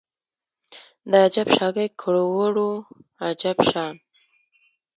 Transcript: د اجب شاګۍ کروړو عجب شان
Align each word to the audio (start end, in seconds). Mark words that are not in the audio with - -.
د 1.11 1.13
اجب 1.25 1.47
شاګۍ 1.57 1.87
کروړو 2.01 2.71
عجب 3.25 3.57
شان 3.69 3.95